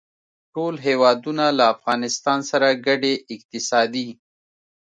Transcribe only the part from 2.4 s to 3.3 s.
سره ګډې